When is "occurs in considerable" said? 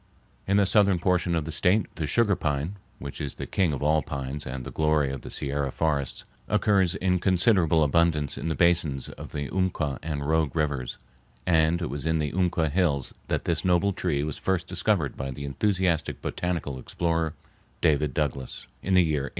6.47-7.83